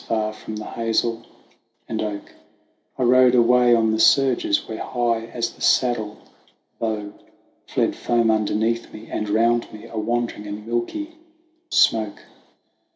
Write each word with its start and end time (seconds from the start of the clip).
Far 0.07 0.33
from 0.33 0.55
the 0.55 0.65
hazel 0.65 1.21
and 1.87 2.01
oak 2.01 2.33
I 2.97 3.03
rode 3.03 3.35
away 3.35 3.75
on 3.75 3.91
the 3.91 3.99
surges, 3.99 4.67
where, 4.67 4.79
high 4.81 5.25
as 5.27 5.51
the 5.51 5.61
saddle 5.61 6.17
bow, 6.79 7.13
Fled 7.67 7.95
foam 7.95 8.31
underneath 8.31 8.91
me, 8.91 9.09
and 9.11 9.29
round 9.29 9.71
me, 9.71 9.85
a 9.85 9.99
wandering 9.99 10.47
and 10.47 10.65
milky 10.65 11.17
smoke. 11.69 12.23